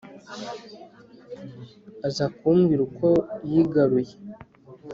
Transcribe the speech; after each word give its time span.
aza 2.07 2.25
kumbwira 2.37 2.81
uko 2.87 3.07
yigaruye 3.49 4.13